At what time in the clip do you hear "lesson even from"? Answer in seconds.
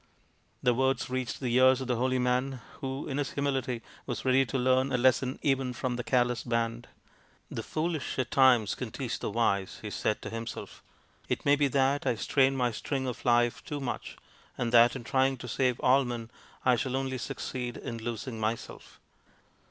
4.97-5.95